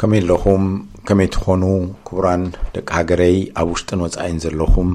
ከመይ 0.00 0.20
ኣለኹም 0.24 0.64
ከመይ 1.06 1.28
ትኾኑ 1.34 1.62
ክቡራን 2.08 2.42
ደቂ 2.74 2.88
ሃገረይ 2.96 3.36
ኣብ 3.60 3.68
ውሽጥን 3.74 4.00
ወፃኢን 4.04 4.38
ዘለኹም 4.44 4.90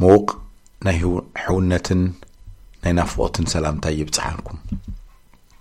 ምዉቕ 0.00 0.26
ናይ 0.86 0.96
ሕውነትን 1.44 2.02
ናይ 2.82 2.92
ናፍቆትን 2.98 3.46
ሰላምንታይብፅሓንኩም 3.52 4.58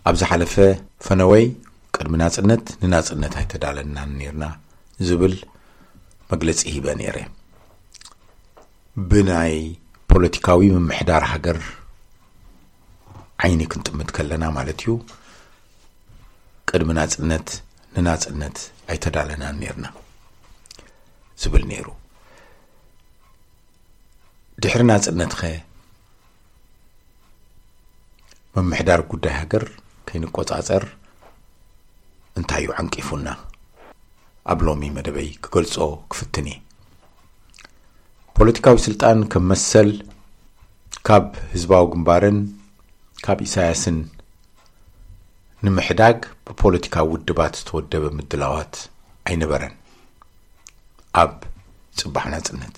ኣብ 0.09 0.15
ዝሓለፈ 0.21 0.55
ፈነወይ 1.05 1.45
ቅድሚ 1.97 2.13
ናፅነት 2.23 2.63
ንናፅነት 2.83 3.33
ኣይተዳለናን 3.41 4.09
ነርና 4.19 4.43
ዝብል 5.09 5.35
መግለፂ 6.33 6.59
ሂበ 6.75 6.87
ነይረ 7.01 7.17
ብናይ 9.11 9.55
ፖለቲካዊ 10.13 10.63
ምምሕዳር 10.77 11.23
ሃገር 11.31 11.59
ዓይኒ 13.45 13.61
ክንጥምት 13.73 14.11
ከለና 14.17 14.43
ማለት 14.57 14.81
እዩ 14.85 14.93
ቅድሚ 16.69 16.89
ናፅነት 16.99 17.47
ንናፅነት 17.97 18.57
ኣይተዳለናን 18.93 19.55
ነርና 19.61 19.85
ዝብል 21.41 21.63
ነይሩ 21.69 21.87
ድሕሪ 24.63 24.81
ናፅነት 24.89 25.31
ኸ 25.39 25.51
መምሕዳር 28.55 29.01
ጉዳይ 29.11 29.33
ሃገር 29.41 29.63
ከይንቆፃፀር 30.07 30.83
እንታይ 32.39 32.61
እዩ 32.65 32.71
ዓንቂፉና 32.81 33.27
ኣብ 34.51 34.59
ሎሚ 34.67 34.83
መደበይ 34.97 35.29
ክገልፆ 35.45 35.75
ክፍትን 36.11 36.47
እየ 36.51 36.59
ፖለቲካዊ 38.37 38.77
ስልጣን 38.87 39.19
ከም 39.33 39.45
መሰል 39.51 39.91
ካብ 41.09 41.27
ህዝባዊ 41.53 41.85
ግንባርን 41.93 42.39
ካብ 43.25 43.39
ኢሳያስን 43.47 43.97
ንምሕዳግ 45.65 46.17
ብፖለቲካዊ 46.45 47.05
ውድባት 47.11 47.53
ዝተወደበ 47.59 48.03
ምድላዋት 48.17 48.73
ኣይነበረን 49.27 49.73
ኣብ 51.21 51.33
ፅባሓንፅነት 51.99 52.75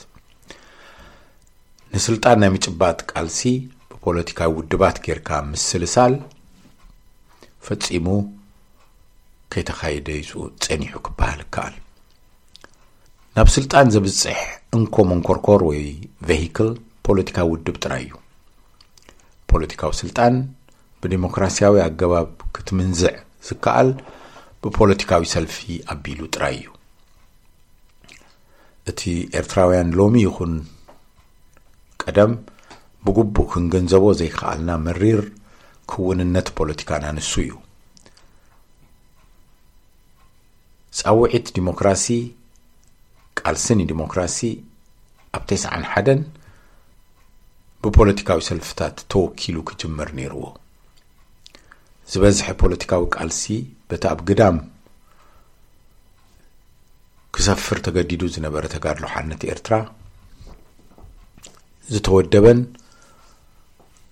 ንስልጣን 1.94 2.38
ናይ 2.42 2.52
ምጭባት 2.56 3.00
ቃልሲ 3.12 3.42
ብፖለቲካዊ 3.92 4.50
ውድባት 4.60 4.98
ጌርካ 5.06 5.30
ምስል 5.52 5.84
ሳል 5.96 6.16
ፈፂሙ 7.68 8.08
ከይተካይደ 9.54 10.08
ይ 10.20 10.26
ፀኒሑ 10.68 10.94
ክበሃል 11.08 11.42
ይከኣል 11.46 11.76
ናብ 13.38 13.48
ስልጣን 13.58 13.92
ዘብፅሕ 13.96 14.40
እንኮመን 14.78 15.22
ኮርኮር 15.30 15.62
ወይ 15.72 15.84
ቨሂክል 16.30 16.70
ፖለቲካ 17.08 17.38
ውድብ 17.54 17.76
ጥራይ 17.86 18.06
እዩ 18.10 18.16
ፖለቲካዊ 19.54 19.94
ስልጣን 20.04 20.34
ብዲሞክራስያዊ 21.08 21.74
ኣገባብ 21.88 22.30
ክትምንዝዕ 22.56 23.14
ዝከኣል 23.48 23.90
ብፖለቲካዊ 24.64 25.24
ሰልፊ 25.34 25.56
ኣቢሉ 25.94 26.20
ጥራይ 26.36 26.56
እዩ 26.62 26.68
እቲ 28.92 29.02
ኤርትራውያን 29.40 29.94
ሎሚ 30.00 30.16
ይኹን 30.26 30.54
ቀደም 32.02 32.34
ብግቡእ 33.06 33.48
ክንገንዘቦ 33.54 34.06
ዘይከኣልና 34.22 34.70
መሪር 34.88 35.22
ክውንነት 35.92 36.48
ፖለቲካና 36.60 37.06
ንሱ 37.18 37.32
እዩ 37.46 37.54
ፃውዒት 41.00 41.48
ዲሞክራሲ 41.58 42.06
ቃልስኒ 43.40 43.80
ዲሞክራሲ 43.94 44.38
ኣብ 45.38 45.44
91 45.58 46.24
ብፖለቲካዊ 47.86 48.40
ሰልፍታት 48.52 48.96
ተወኪሉ 49.14 49.56
ክጅምር 49.68 50.10
ነይርዎ 50.20 50.44
ዝበዝሐ 52.18 52.48
ፖለቲካዊ 52.62 53.02
ቃልሲ 53.16 53.44
በቲ 53.90 54.04
ኣብ 54.12 54.20
ግዳም 54.30 54.56
ክሰፍር 57.36 57.78
ተገዲዱ 57.86 58.22
ዝነበረ 58.36 58.64
ተጋድሎ 58.74 59.04
ሓነት 59.14 59.42
ኤርትራ 59.54 59.74
ዝተወደበን 61.94 62.60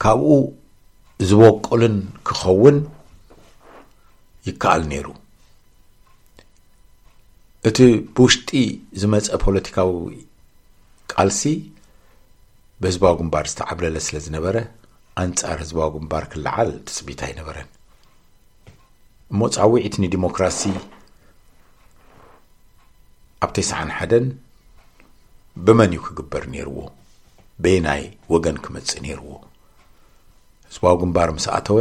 ካብኡ 0.03 0.27
ዝበቁልን 1.29 1.95
ክኸውን 2.29 2.77
ይከኣል 4.47 4.83
ነይሩ 4.93 5.07
እቲ 7.69 7.77
ብውሽጢ 8.15 8.51
ዝመፀ 9.03 9.33
ፖለቲካዊ 9.45 9.91
ቃልሲ 11.15 11.41
ብህዝባዊ 12.83 13.15
ግንባር 13.21 13.47
ዝተዓብለለ 13.53 13.95
ስለ 14.09 14.15
ዝነበረ 14.27 14.55
ኣንጻር 15.23 15.57
ህዝባዊ 15.65 15.89
ግንባር 15.97 16.23
ክለዓል 16.35 16.71
ትፅቢት 16.91 17.19
ኣይነበረን 17.29 17.69
መፃዊዒት 19.41 19.95
ንዲሞክራሲ 20.01 20.61
ኣብ 23.45 23.49
ተስዓን 23.57 23.89
ሓደን 23.97 24.25
ብመን 25.65 25.91
እዩ 25.95 25.99
ክግበር 26.05 26.43
ነይርዎ 26.53 26.77
በየናይ 27.63 28.03
ወገን 28.33 28.57
ክመፅእ 28.65 28.99
ነይርዎ 29.05 29.29
ህዝባዊ 30.67 30.93
ግንባር 31.01 31.29
ምስ 31.37 31.45
ኣተወ 31.57 31.79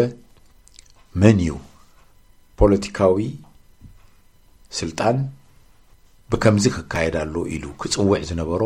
መን 1.21 1.39
እዩ 1.45 1.53
ፖለቲካዊ 2.63 3.17
ስልጣን 4.81 5.17
ብከምዚ 6.33 6.65
ክካየድ 6.75 7.15
ኣሎ 7.25 7.35
ኢሉ 7.55 7.65
ክፅውዕ 7.85 8.23
ዝነበሮ 8.33 8.63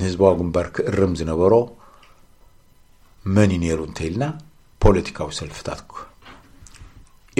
ንህዝባዊ 0.00 0.34
ግንባር 0.42 0.66
ክእርም 0.76 1.12
ዝነበሮ 1.22 1.54
መን 3.36 3.50
እዩ 3.56 3.60
ነይሩ 3.64 3.78
እንተይልና 3.90 4.24
ፖለቲካዊ 4.82 5.28
ሰልፍታት 5.42 5.80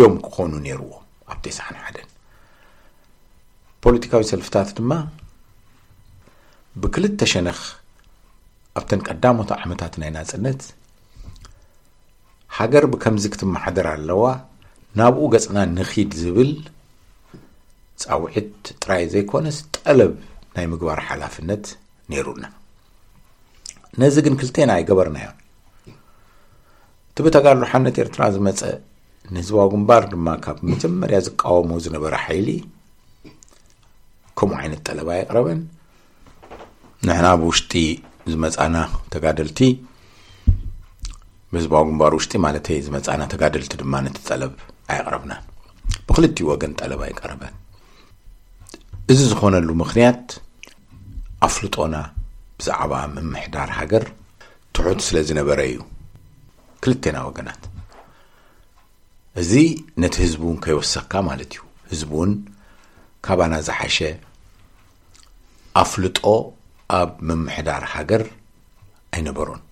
እዮም 0.00 0.16
ክኾኑ 0.34 0.52
ነይርዎም 0.64 1.04
ኣብ 1.32 1.38
ተስዓን 1.44 1.76
ሓደን 1.82 2.08
ፖለቲካዊ 3.84 4.22
ሰልፍታት 4.30 4.68
ድማ 4.78 4.92
ብክልተ 6.82 7.20
ሸነኽ 7.32 7.60
ኣብተን 8.78 9.00
ቀዳሞት 9.08 9.50
ዓመታት 9.62 9.94
ናይ 10.00 10.10
ናፅነት 10.16 10.60
ሃገር 12.56 12.84
ብከምዚ 12.94 13.24
ክትመሓደር 13.34 13.86
ኣለዋ 13.92 14.24
ናብኡ 15.00 15.22
ገጽና 15.34 15.58
ንኺድ 15.76 16.10
ዝብል 16.22 16.52
ጻውዒት 18.02 18.52
ጥራይ 18.82 19.04
ዘይኮነስ 19.14 19.58
ጠለብ 19.76 20.12
ናይ 20.56 20.66
ምግባር 20.72 21.00
ሓላፍነት 21.08 21.64
ነይሩና 22.12 22.44
ነዚ 24.02 24.16
ግን 24.26 24.36
ክልተና 24.42 24.70
ኣይገበርናዮን 24.78 25.36
እቲ 27.10 27.16
ብተጋድሎ 27.26 27.64
ሓነት 27.72 27.96
ኤርትራ 28.04 28.22
ዝመፀእ 28.36 28.76
ንህዝባዊ 29.34 29.66
ግንባር 29.72 30.02
ድማ 30.12 30.28
ካብ 30.44 30.58
መጀመርያ 30.72 31.18
ዝቃወሞ 31.26 31.70
ዝነበረ 31.84 32.14
ሓይሊ 32.24 32.48
ከምኡ 34.38 34.56
ዓይነት 34.62 34.80
ጠለባ 34.88 35.08
የቕረበን 35.18 35.60
ንሕና 37.06 37.26
ብውሽጢ 37.40 37.72
ዝመፃና 38.30 38.76
ተጋደልቲ 39.14 39.60
ብህዝባዊ 41.52 41.82
ግንባር 41.88 42.12
ውሽጢ 42.18 42.34
ማለት 42.46 42.66
ዝመፃና 42.86 43.22
ተጋደልቲ 43.34 43.72
ድማ 43.82 43.94
ነቲ 44.06 44.18
ጠለብ 44.30 44.54
ኣይቕረብናን 44.94 45.42
ብክልቲኡ 46.08 46.46
ወገን 46.52 46.72
ጠለባ 46.80 47.02
ይቀረበን 47.12 47.54
እዚ 49.12 49.20
ዝኾነሉ 49.32 49.68
ምክንያት 49.82 50.24
ኣፍልጦና 51.48 51.96
ብዛዕባ 52.60 52.92
ምምሕዳር 53.14 53.70
ሃገር 53.78 54.04
ትሑት 54.76 55.00
ስለ 55.08 55.16
ዝነበረ 55.28 55.60
እዩ 55.72 55.78
ክልቴና 56.84 57.18
ወገናት 57.28 57.62
እዚ 59.40 59.52
ነቲ 60.02 60.14
ህዝቡ 60.24 60.42
እውን 60.46 60.58
ከይወሰኽካ 60.64 61.12
ማለት 61.28 61.50
እዩ 61.54 61.60
ህዝቡ 61.90 62.10
እውን 62.18 62.30
ካባና 63.26 63.54
ዝሓሸ 63.66 63.96
ኣፍልጦ 65.82 66.18
ኣብ 67.00 67.10
ምምሕዳር 67.28 67.82
ሃገር 67.94 68.22
ኣይነበሮን 69.16 69.62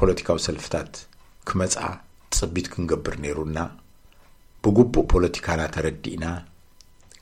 ፖለቲካዊ 0.00 0.38
ሰልፍታት 0.46 0.92
ክመፅኣ 1.48 1.84
ፅቢት 2.38 2.66
ክንገብር 2.74 3.14
ነይሩና 3.24 3.58
ብግቡእ 4.64 5.06
ፖለቲካና 5.14 5.60
ተረዲእና 5.76 6.24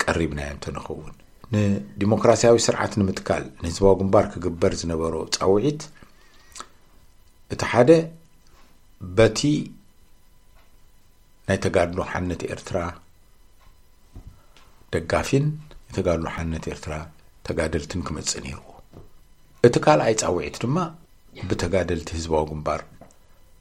ቀሪብናዮ 0.03 0.49
እንተንኸውን 0.55 1.15
ንዲሞክራሲያዊ 1.55 2.57
ስርዓት 2.67 2.93
ንምትካል 3.01 3.45
ንህዝባዊ 3.63 3.95
ግንባር 4.03 4.27
ክግበር 4.35 4.73
ዝነበሮ 4.83 5.15
ፃውዒት 5.37 5.81
እቲ 7.55 7.63
ሓደ 7.73 7.91
በቲ 9.17 9.41
ናይ 11.49 11.59
ተጋድሎ 11.65 11.99
ሓነት 12.11 12.43
ኤርትራ 12.55 12.79
ደጋፊን 14.95 15.47
የተጋድሎ 15.89 16.27
ሓነት 16.35 16.65
ኤርትራ 16.73 16.95
ተጋደልትን 17.47 18.03
ክመፅእ 18.07 18.41
ነይርዎ 18.45 18.67
እቲ 19.67 19.75
ካልኣይ 19.85 20.15
ፃውዒት 20.23 20.57
ድማ 20.65 20.77
ብተጋደልቲ 21.51 22.09
ህዝባዊ 22.19 22.45
ግንባር 22.51 22.83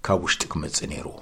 ካብ 0.05 0.19
ውሽጢ 0.25 0.43
ክመፅእ 0.53 0.89
ነይርዎ 0.91 1.15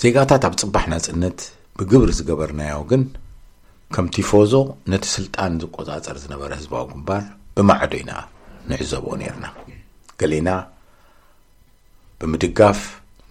ዜጋታት 0.00 0.44
ኣብ 0.48 0.54
ፅባሕ 0.62 0.84
ናፅነት 0.94 1.38
ብግብሪ 1.80 2.10
ዝገበርናዮ 2.18 2.78
ግን 2.90 3.02
ከም 3.94 4.06
ቲፎዞ 4.14 4.52
ነቲ 4.92 5.04
ስልጣን 5.16 5.58
ዝቆፃፀር 5.64 6.16
ዝነበረ 6.24 6.50
ህዝባዊ 6.60 6.84
ግንባር 6.92 7.24
ብማዕዶ 7.56 7.92
ኢና 8.02 8.12
ንዕዘቦ 8.68 9.06
ነርና 9.22 9.46
ገሌና 10.20 10.48
ብምድጋፍ 12.20 12.80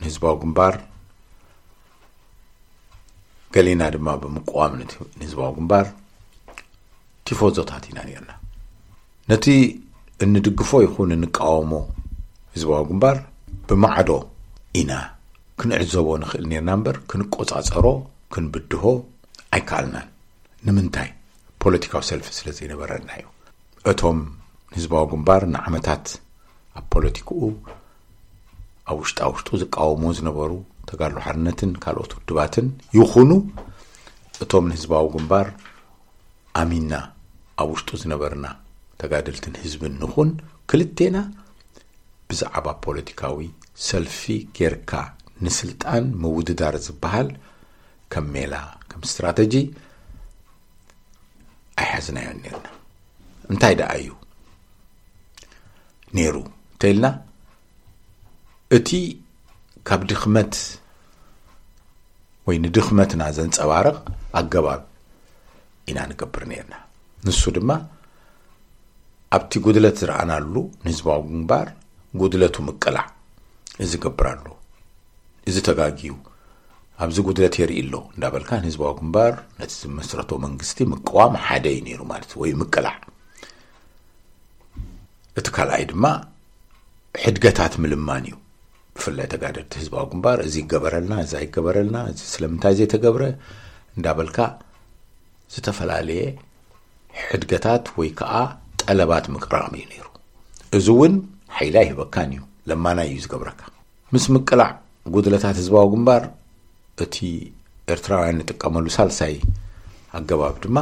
هزبا 0.07 0.33
قنبار 0.35 0.81
قلينا 3.55 3.89
دما 3.89 4.15
بمقوام 4.15 4.85
نزبا 5.21 5.49
قنبار 5.51 5.91
تفو 7.25 7.49
زوتاتي 7.49 7.93
نانيانا 7.93 8.35
نتي 9.29 9.79
ان 10.23 10.41
دقفو 10.41 10.81
يخون 10.81 11.11
ان 11.11 11.25
قاومو 11.25 11.87
هزبا 12.57 12.79
قنبار 12.81 13.23
بمعدو 13.69 14.23
إنا 14.75 15.15
كن 15.59 15.73
عزوو 15.73 16.17
نخل 16.17 16.47
نير 16.47 16.61
نامبر 16.61 16.97
كن 17.07 17.23
قوزع 17.23 17.99
كن 18.29 18.51
بدهو 18.51 19.03
اي 19.53 19.59
كالنا 19.59 20.09
نمنتاي 20.63 21.13
بوليتيكاو 21.63 22.01
سلف 22.01 22.33
سلزينا 22.33 22.75
برانايو 22.75 23.27
اتوم 23.85 24.37
هزبا 24.77 25.05
قنبار 25.05 25.45
نعمتات 25.45 26.07
ابوليتيكو 26.75 27.53
ኣብ 28.91 28.97
ውሽጣ 29.03 29.19
ውሽጡ 29.33 29.47
ዝቃወሞ 29.61 30.03
ዝነበሩ 30.17 30.51
ተጋሉ 30.89 31.15
ሓርነትን 31.25 31.71
ካልኦት 31.83 32.11
ውድባትን 32.17 32.67
ይኹኑ 32.97 33.31
እቶም 34.43 34.65
ንህዝባዊ 34.71 35.05
ግንባር 35.15 35.47
ኣሚንና 36.61 36.93
ኣብ 37.61 37.69
ውሽጡ 37.73 37.89
ዝነበርና 38.01 38.45
ተጋደልትን 39.01 39.53
ህዝብን 39.63 39.93
ንኹን 40.01 40.29
ክልቴና 40.71 41.17
ብዛዕባ 42.29 42.67
ፖለቲካዊ 42.85 43.39
ሰልፊ 43.87 44.21
ጌርካ 44.57 44.91
ንስልጣን 45.45 46.05
ምውድዳር 46.21 46.75
ዝበሃል 46.85 47.29
ከም 48.13 48.27
ሜላ 48.35 48.53
ከም 48.89 49.01
እስትራተጂ 49.07 49.53
ኣይሓዝናዮን 51.81 52.39
ነርና 52.45 52.67
እንታይ 53.53 53.73
ደኣ 53.79 53.91
እዩ 54.01 54.11
ነይሩ 56.17 56.35
እንተኢልና 56.49 57.07
እቲ 58.75 58.89
ካብ 59.87 60.01
ድኽመት 60.09 60.53
ወይ 62.47 62.57
ንድኽመትና 62.63 63.23
ዘንፀባርቕ 63.37 63.95
ኣገባብ 64.39 64.81
ኢና 65.89 65.97
ንገብር 66.09 66.43
ነርና 66.51 66.75
ንሱ 67.25 67.41
ድማ 67.55 67.69
ኣብቲ 69.37 69.51
ጉድለት 69.65 69.95
ዝረኣናሉ 70.01 70.53
ንህዝባዊ 70.85 71.19
ግንባር 71.29 71.67
ጉድለቱ 72.21 72.55
ምቅላዕ 72.69 73.05
እዚ 73.07 73.83
እዝገብራሉ 73.95 74.45
እዚ 75.49 75.55
ተጋጊዩ 75.67 76.11
ኣብዚ 77.05 77.17
ጉድለት 77.27 77.55
የርኢ 77.61 77.77
ኣሎ 77.85 77.95
እንዳበልካ 78.15 78.49
ንህዝባዊ 78.63 78.91
ግንባር 79.01 79.33
ነቲ 79.59 79.71
ዝመስረቶ 79.81 80.29
መንግስቲ 80.45 80.79
ምቀዋም 80.93 81.35
ሓደ 81.45 81.65
እዩ 81.75 81.81
ነይሩ 81.89 82.01
ማለት 82.13 82.29
እዩ 82.33 82.39
ወይ 82.43 82.51
ምቅላዕ 82.63 82.95
እቲ 85.39 85.47
ካልኣይ 85.57 85.85
ድማ 85.93 86.03
ሕድገታት 87.25 87.73
ምልማን 87.85 88.25
እዩ 88.29 88.33
ፍላ 89.03 89.19
ተጋደድ 89.33 89.69
ህዝባዊ 89.79 90.03
ግንባር 90.11 90.39
እዚ 90.47 90.55
ይገበረልና 90.63 91.13
እዛ 91.25 91.33
ይገበረልና 91.45 91.97
ስለምንታይ 92.33 92.75
ዘይተገብረ 92.79 93.23
እንዳበልካ 93.97 94.37
ዝተፈላለየ 95.53 96.23
ሕድገታት 97.25 97.85
ወይ 97.99 98.09
ከዓ 98.19 98.33
ጠለባት 98.81 99.25
ምቅራም 99.33 99.73
እዩ 99.79 99.83
ነይሩ 99.91 100.05
እዚ 100.77 100.87
እውን 100.95 101.13
ሓይላ 101.57 101.75
ይህበካን 101.85 102.31
እዩ 102.35 102.41
ለማና 102.69 102.97
እዩ 103.09 103.17
ዝገብረካ 103.25 103.61
ምስ 104.13 104.25
ምቅላዕ 104.35 104.71
ጉድለታት 105.15 105.57
ህዝባዊ 105.61 105.85
ግንባር 105.93 106.23
እቲ 107.05 107.17
ኤርትራውያን 107.93 108.37
ንጥቀመሉ 108.41 108.85
ሳልሳይ 108.97 109.35
ኣገባብ 110.17 110.55
ድማ 110.63 110.77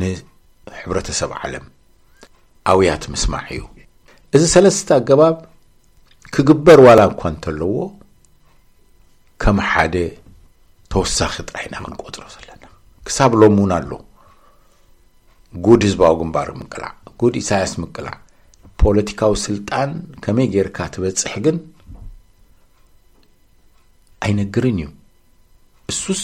ንሕብረተሰብ 0.00 1.30
ዓለም 1.42 1.64
ኣውያት 2.72 3.04
ምስማዕ 3.14 3.46
እዩ 3.56 3.62
እዚ 4.36 4.42
ሰለስተ 4.56 4.88
ኣገባብ 5.00 5.36
ክግበር 6.34 6.78
ዋላ 6.86 7.00
እኳ 7.10 7.22
እንተለዎ 7.32 7.72
ከም 9.42 9.58
ሓደ 9.70 9.96
ተወሳኺ 10.92 11.34
ጥራይና 11.48 11.74
ክን 11.84 11.94
ቆፅሮ 12.02 12.22
ዘለና 12.34 12.64
ክሳብ 13.06 13.32
ሎሚ 13.40 13.56
እውን 13.62 13.72
ኣሎ 13.78 13.90
ጉድ 15.66 15.82
ህዝባዊ 15.86 16.12
ግንባር 16.20 16.48
ምቅልዕ 16.60 16.90
ጉድ 17.22 17.34
ኢሳያስ 17.42 17.72
ምቅላዕ 17.82 18.14
ፖለቲካዊ 18.82 19.32
ስልጣን 19.46 19.90
ከመይ 20.24 20.48
ጌይርካ 20.54 20.78
ትበፅሕ 20.94 21.34
ግን 21.46 21.58
ኣይነግርን 24.26 24.78
እዩ 24.82 24.88
እሱስ 25.92 26.22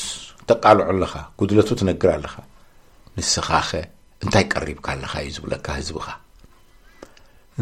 ተቃልዑ 0.51 0.83
ኣለኻ 0.95 1.13
ጉድለቱ 1.41 1.69
ትነግር 1.81 2.11
ኣለኻ 2.17 2.35
ንስኻኸ 3.19 3.71
እንታይ 4.25 4.47
ቀሪብካ 4.55 4.87
ኣለኻ 4.97 5.13
እዩ 5.27 5.33
ዝብለካ 5.37 5.67
ህዝቢኻ 5.81 6.09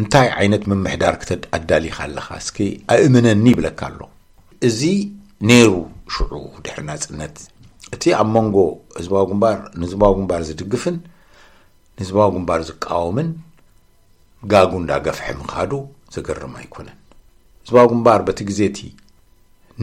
እንታይ 0.01 0.27
ዓይነት 0.39 0.63
ምምሕዳር 0.71 1.15
ክተኣዳሊኻ 1.21 1.99
ኣለኻ 2.07 2.27
እስኪ 2.43 2.57
ኣእምነኒ 2.95 3.45
ይብለካ 3.53 3.81
ኣሎ 3.91 4.01
እዚ 4.69 4.81
ነይሩ 5.49 5.71
ሽዑ 6.15 6.33
ድሕሪናፅነት 6.65 7.37
እቲ 7.95 8.03
ኣብ 8.21 8.29
መንጎ 8.35 8.57
ህዝዊ 8.99 9.13
ግንባር 9.31 9.57
ንህዝባዊ 9.81 10.13
ግንባር 10.19 10.41
ዝድግፍን 10.49 10.97
ንህዝባዊ 11.97 12.29
ግንባር 12.35 12.61
ዝቃወምን 12.71 13.29
ጋጉ 14.53 14.71
እንዳገፍሐ 14.83 15.27
ምካዱ 15.41 15.73
ዘገርም 16.17 16.55
ኣይኮነን 16.61 16.99
ህዝባዊ 17.65 17.87
ግንባር 17.95 18.21
በቲ 18.29 18.39
ግዜ 18.53 18.61
እቲ 18.73 18.81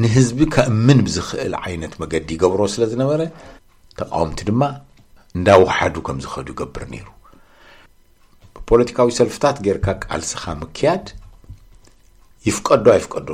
ንህዝቢ 0.03 0.39
ከእምን 0.55 0.99
ብዝኽእል 1.07 1.55
ዓይነት 1.63 1.95
መገዲ 2.03 2.29
ይገብሮ 2.37 2.61
ስለ 2.75 2.83
ዝነበረ 2.93 3.21
ተቃወምቲ 3.97 4.39
ድማ 4.51 4.61
እንዳወሓዱ 5.39 5.95
ከም 6.07 6.17
ዝኸዱ 6.25 6.47
ይገብር 6.53 6.85
ነይሩ 6.93 7.07
ፖለቲካዊ 8.69 9.09
ሰልፍታት 9.19 9.57
ጌርካ 9.65 9.87
ቃልስኻ 10.05 10.43
ምክያድ 10.61 11.05
ይፍቀዶ 12.47 12.85
ኣይፍቀዶ 12.97 13.29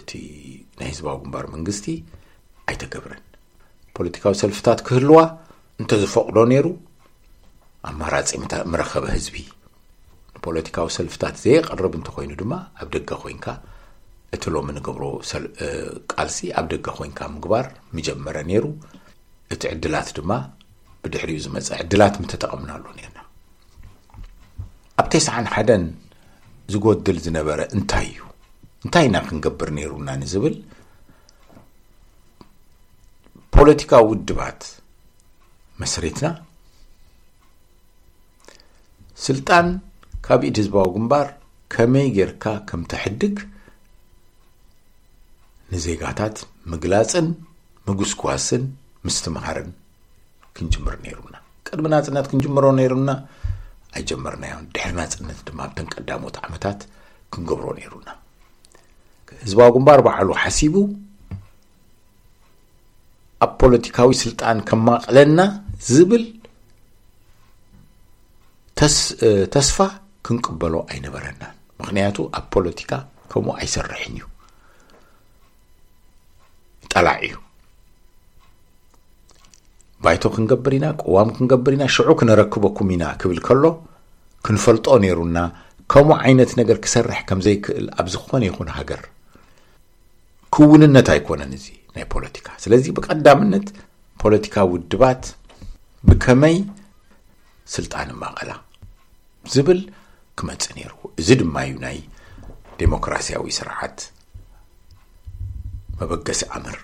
እቲ 0.00 0.10
ናይ 0.80 0.88
ህዝባዊ 0.92 1.16
ግንባር 1.22 1.44
መንግስቲ 1.54 1.86
ኣይተገብረን 2.70 3.22
ፖለቲካዊ 3.96 4.34
ሰልፍታት 4.42 4.80
ክህልዋ 4.86 5.20
እንተዝፈቕዶ 5.82 6.36
ነይሩ 6.52 6.66
ኣማራፂ 7.90 8.32
ምረኸበ 8.72 9.04
ህዝቢ 9.16 9.36
ንፖለቲካዊ 10.36 10.88
ሰልፍታት 10.98 11.34
ዘየቐርብ 11.44 11.94
እንተኮይኑ 12.00 12.32
ድማ 12.42 12.52
ኣብ 12.82 12.88
ደገ 12.96 13.10
ኮንካ 13.22 13.46
እቲ 14.36 14.44
ሎሚ 14.54 14.68
ንገብሮ 14.78 15.04
ቃልሲ 16.12 16.38
ኣብ 16.58 16.66
ደገ 16.74 16.86
ኮንካ 16.98 17.18
ምግባር 17.36 17.66
መጀመረ 17.96 18.36
ነይሩ 18.50 18.66
እቲ 19.54 19.62
ዕድላት 19.74 20.10
ድማ 20.18 20.30
ብድሕሪኡ 21.04 21.38
ዝመፀ 21.46 21.68
ዕድላት 21.84 22.14
ምተጠቐምናሉ 22.24 22.84
ነርና 23.00 23.18
ኣብ 25.00 25.06
ተስዓን 25.12 25.46
ሓደን 25.52 25.84
ዝጎድል 26.72 27.18
ዝነበረ 27.24 27.60
እንታይ 27.76 28.06
እዩ 28.10 28.18
እንታይ 28.84 29.04
ኢና 29.08 29.16
ክንገብር 29.28 29.68
ነይሩና 29.76 30.08
ንዝብል 30.22 30.56
ፖለቲካዊ 33.54 34.02
ውድባት 34.10 34.60
መስሬትና 35.82 36.26
ስልጣን 39.28 39.66
ካብ 40.28 40.40
ኢድ 40.50 40.58
ህዝባዊ 40.62 40.86
ግንባር 40.98 41.26
ከመይ 41.74 42.06
ጌርካ 42.18 42.44
ከም 42.70 42.82
ተሕድግ 42.92 43.36
ንዜጋታት 45.72 46.36
ምግላፅን 46.72 47.26
ምጉስጓስን 47.88 48.64
ምስትምሃርን 49.06 49.70
ክንጅምር 50.56 50.96
ነይሩና 51.06 51.34
ቅድሚ 51.68 51.86
ናፅነት 51.94 52.26
ክንጅምሮ 52.32 52.66
ነይሩና 52.80 53.10
ኣይጀመርናዮን 53.98 54.66
ድሕርና 54.74 55.00
ፅነት 55.14 55.38
ድማ 55.46 55.60
ብተን 55.70 55.88
ቀዳሞት 55.94 56.36
ዓመታት 56.46 56.78
ክንገብሮ 57.34 57.66
ነይሩና 57.78 58.08
ህዝባዊ 59.42 59.68
ጉንባር 59.76 60.00
በዕሉ 60.06 60.28
ሓሲቡ 60.42 60.74
ኣብ 63.44 63.52
ፖለቲካዊ 63.62 64.10
ስልጣን 64.24 64.58
ከማቀለና 64.68 65.40
ዝብል 65.94 66.24
ተስፋ 69.56 69.78
ክንቅበሎ 70.26 70.74
ኣይነበረናን 70.92 71.54
ምክንያቱ 71.82 72.16
ኣብ 72.38 72.46
ፖለቲካ 72.56 72.92
ከምኡ 73.32 73.52
ኣይሰርሐን 73.60 74.12
እዩ 74.16 74.24
ጠላዕ 76.92 77.18
እዩ 77.28 77.36
ባይቶ 80.04 80.22
ክንገብር 80.34 80.72
ኢና 80.76 80.86
ቅዋም 81.02 81.28
ክንገብር 81.36 81.72
ኢና 81.76 81.84
ሽዑ 81.94 82.10
ክነረክበኩም 82.20 82.90
ኢና 82.94 83.04
ክብል 83.20 83.38
ከሎ 83.46 83.64
ክንፈልጦ 84.46 84.86
ነይሩና 85.04 85.38
ከምኡ 85.92 86.16
ዓይነት 86.26 86.50
ነገር 86.60 86.76
ክሰርሕ 86.84 87.18
ከምዘይክእል 87.28 87.86
ኣብ 88.00 88.06
ዝኾነ 88.14 88.42
ይኹን 88.48 88.68
ሃገር 88.76 89.02
ክውንነት 90.54 91.08
ኣይኮነን 91.14 91.52
እዚ 91.58 91.66
ናይ 91.96 92.04
ፖለቲካ 92.14 92.46
ስለዚ 92.64 92.84
ብቀዳምነት 92.98 93.66
ፖለቲካ 94.22 94.56
ውድባት 94.72 95.22
ብከመይ 96.10 96.56
ስልጣን 97.74 98.08
ማቐእላ 98.22 98.52
ዝብል 99.54 99.80
ክመፅእ 100.38 100.72
ነይሩ 100.78 100.92
እዚ 101.22 101.28
ድማ 101.42 101.56
እዩ 101.70 101.74
ናይ 101.86 101.98
ዴሞክራሲያዊ 102.82 103.50
ስርዓት 103.58 103.98
መበገሲ 106.00 106.42
ኣምር 106.58 106.76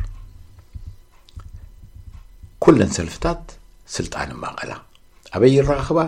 ኩለን 2.68 2.92
ሰልፍታት 2.96 3.42
ስልጣን 3.94 4.30
መቐላ 4.42 4.72
ኣበይ 5.36 5.52
ይራኸባ 5.56 5.98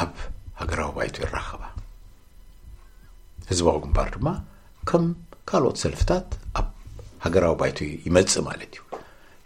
ኣብ 0.00 0.14
ሃገራዊ 0.60 0.88
ባይቱ 0.96 1.16
ይራኸባ 1.24 1.62
ህዝባዊ 3.50 3.76
ግንባር 3.84 4.08
ድማ 4.14 4.28
ከም 4.90 5.04
ካልኦት 5.50 5.78
ሰልፍታት 5.84 6.26
ኣብ 6.60 6.66
ሃገራዊ 7.26 7.54
ባይቱ 7.60 7.78
ይመፅእ 8.06 8.42
ማለት 8.48 8.72
እዩ 8.78 8.82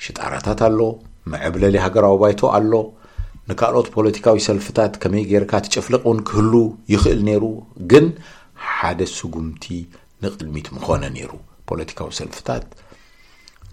ሽጣራታት 0.05 0.63
ኣሎ 0.69 0.81
መዕብለሊ 1.35 1.77
ሃገራዊ 1.87 2.17
ባይቶ 2.23 2.41
ኣሎ 2.59 2.73
ንካልኦት 3.51 3.91
ፖለቲካዊ 3.97 4.41
ሰልፍታት 4.49 4.95
ከመይ 5.05 5.27
ጌርካ 5.33 5.53
ትጭፍልቕ 5.67 6.03
እውን 6.09 6.23
ክህሉ 6.31 6.55
ይኽእል 6.95 7.21
ነይሩ 7.31 7.45
ግን 7.93 8.09
ሓደ 8.71 9.01
ስጉምቲ 9.19 9.67
ንቕድሚት 10.25 10.69
ምኾነ 10.79 11.03
ነይሩ 11.19 11.31
ፖለቲካዊ 11.73 12.11
ሰልፍታት 12.23 12.67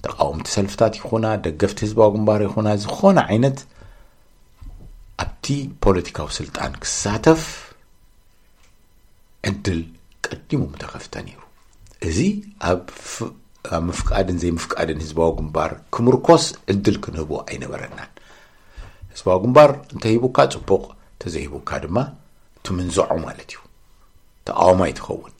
ተቃወምቲ 0.05 0.45
ሰልፍታት 0.57 0.93
ይኹና 0.99 1.25
ደገፍቲ 1.45 1.77
ህዝባዊ 1.85 2.09
ግንባር 2.15 2.41
ይኹና 2.45 2.67
ዝኾነ 2.83 3.17
ዓይነት 3.31 3.57
ኣብቲ 5.23 5.45
ፖለቲካዊ 5.85 6.29
ስልጣን 6.39 6.71
ክሳተፍ 6.83 7.41
ዕድል 9.49 9.81
ቀዲሙም 10.25 10.73
ተኸፍተ 10.81 11.13
ነይሩ 11.27 11.39
እዚ 12.09 12.19
ኣብ 12.69 12.85
ምፍቃድን 13.89 14.37
ዘይ 14.41 14.51
ምፍቃድን 14.57 15.01
ህዝባዊ 15.03 15.31
ግንባር 15.39 15.71
ክምርኮስ 15.95 16.45
ዕድል 16.73 16.97
ክንህቦ 17.03 17.31
ኣይነበረናን 17.49 18.11
ህዝባዊ 19.13 19.37
ግንባር 19.45 19.71
እንተሂቡካ 19.93 20.37
ፅቡቕ 20.55 20.83
እተዘሂቡካ 21.17 21.69
ድማ 21.85 21.97
እትምንዝዑ 22.59 23.05
ማለት 23.27 23.49
እዩ 23.53 23.59
ተቃውሞ 24.49 24.81
ይትኸውን 24.91 25.35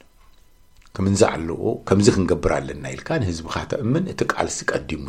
ከምንዛ 0.96 1.20
ኣለዎ 1.34 1.62
ከምዚ 1.88 2.06
ክንገብር 2.14 2.52
ኣለና 2.56 2.84
ኢልካ 2.94 3.08
ንህዝብካ 3.20 3.54
ተእምን 3.70 4.04
እቲ 4.12 4.20
ቃልሲ 4.32 4.58
ቀዲሙ 4.70 5.04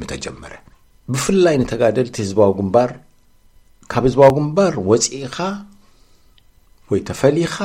ምተጀመረ 0.00 0.54
ብፍላይ 1.12 1.56
ንተጋደልቲ 1.62 2.16
ህዝባዊ 2.24 2.50
ግንባር 2.58 2.90
ካብ 3.92 4.04
ህዝባዊ 4.08 4.30
ግንባር 4.38 4.72
ወፂኢኻ 4.90 5.36
ወይ 6.90 7.00
ተፈሊኻ 7.10 7.56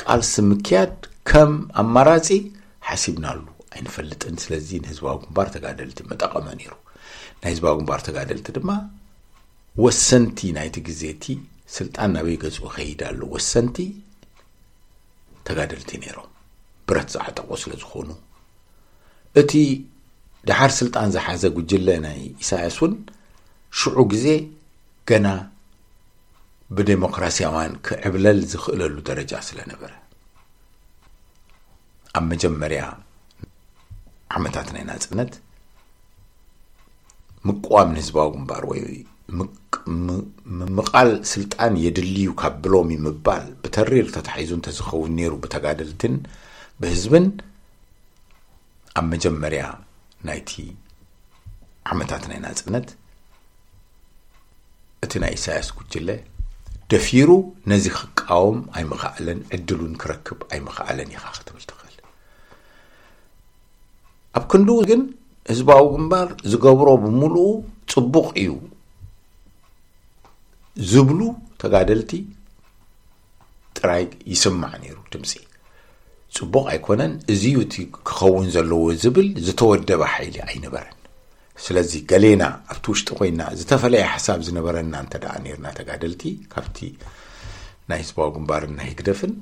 ቃልሲ 0.00 0.32
ምክያድ 0.50 0.94
ከም 1.30 1.52
ኣማራፂ 1.82 2.28
ሓሲብናሉ 2.88 3.40
ኣይንፈልጥን 3.76 4.36
ስለዚ 4.44 4.68
ንህዝባዊ 4.86 5.16
ግንባር 5.22 5.48
ተጋደልቲ 5.56 5.98
መጠቐመ 6.12 6.46
ነይሩ 6.60 6.72
ናይ 7.42 7.52
ህዝባዊ 7.54 7.74
ግንባር 7.80 8.00
ተጋደልቲ 8.08 8.46
ድማ 8.56 8.70
ወሰንቲ 9.84 10.38
ናይቲ 10.58 10.76
ግዜቲ 10.88 11.24
ስልጣን 11.76 12.10
ናበይ 12.16 12.36
ገዝኡ 12.44 12.64
ኸይዳሉ 12.78 13.20
ወሰንቲ 13.36 13.78
ተጋደልቲ 15.48 15.90
ነይሮም 16.02 16.32
ብረት 16.88 17.08
ዝዓጠቑ 17.14 17.48
ስለዝኾኑ 17.62 18.08
እቲ 19.40 19.52
ድሓር 20.48 20.70
ስልጣን 20.80 21.08
ዝሓዘ 21.14 21.42
ጉጅለ 21.56 21.88
ናይ 22.04 22.20
ኢሳያስ 22.42 22.76
ውን 22.82 22.94
ሽዑ 23.78 23.96
ግዜ 24.12 24.26
ገና 25.10 25.26
ብዴሞክራሲያዋን 26.76 27.72
ክዕብለል 27.86 28.40
ዝኽእለሉ 28.52 28.96
ደረጃ 29.10 29.32
ስለነበረ 29.48 29.92
ኣብ 32.18 32.24
መጀመርያ 32.32 32.82
ዓመታት 34.38 34.68
ናይ 34.74 34.84
ናፅእነት 34.88 35.32
ምቋቋም 37.48 37.90
ንህዝባዊ 37.96 38.28
ግንባር 38.34 38.64
ወይ 38.70 38.82
ምቓል 40.78 41.10
ስልጣን 41.32 41.72
የድልዩ 41.84 42.30
ካብ 42.40 42.54
ብሎም 42.64 42.90
ምባል 43.06 43.44
ብተሪር 43.62 44.06
ተታሒዙ 44.16 44.50
እንተ 44.58 44.68
ዝኸውን 44.78 45.12
ነይሩ 45.20 45.32
ብተጋደልትን 45.42 46.14
ብህዝብን 46.82 47.24
ኣብ 48.98 49.04
መጀመርያ 49.12 49.62
ናይቲ 50.26 50.50
ዓመታት 51.94 52.22
ናይ 52.30 52.38
ናፅነት 52.44 52.88
እቲ 55.04 55.12
ናይ 55.22 55.32
ኢሳያስ 55.38 55.68
ጉጅለ 55.78 56.08
ደፊሩ 56.92 57.30
ነዚ 57.72 57.86
ክቃወም 58.00 58.60
ኣይመኽኣለን 58.78 59.40
ዕድልን 59.58 59.96
ክረክብ 60.02 60.38
ኣይመኽኣለን 60.52 61.10
ኢኻ 61.16 61.24
ክትብል 61.38 61.64
ትኽእል 61.72 61.98
ኣብ 64.40 64.44
ክንድኡ 64.52 64.78
ግን 64.92 65.02
ህዝባዊ 65.50 65.82
ግንባር 65.96 66.28
ዝገብሮ 66.54 66.88
ብምልኡ 67.04 67.36
ፅቡቕ 67.94 68.26
እዩ 68.44 68.54
ዝብሉ 70.92 71.20
ተጋደልቲ 71.62 72.12
ጥራይ 73.76 74.04
ይስማዕ 74.34 74.74
ነይሩ 74.84 74.98
ድምፂ 75.12 75.30
ፅቡቕ 76.36 76.56
ኣይኮነን 76.72 77.12
እዚዩ 77.32 77.56
እቲ 77.64 77.74
ክኸውን 78.06 78.46
ዘለዎ 78.54 78.82
ዝብል 79.02 79.28
ዝተወደበ 79.46 80.02
ሓይሊ 80.14 80.36
ኣይነበረን 80.48 80.96
ስለዚ 81.64 81.92
ገሌና 82.10 82.42
ኣብቲ 82.72 82.84
ውሽጢ 82.92 83.08
ኮይና 83.18 83.40
ዝተፈለየ 83.60 84.02
ሓሳብ 84.12 84.40
ዝነበረና 84.46 84.94
እንተ 85.04 85.14
ደ 85.24 85.26
ነርና 85.44 85.66
ተጋደልቲ 85.78 86.22
ካብቲ 86.52 86.78
ናይ 87.90 88.00
ህዝባዊ 88.02 88.28
ግንባርን 88.36 88.72
ናይ 88.80 88.90
ግደፍን 89.00 89.32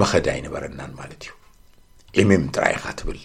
መኸዲ 0.00 0.26
ኣይነበረናን 0.34 0.92
ማለት 1.00 1.20
እዩ 1.26 1.32
ኤምም 2.22 2.44
ጥራ 2.54 2.64
ኢኻ 2.76 2.86
ትብል 3.00 3.20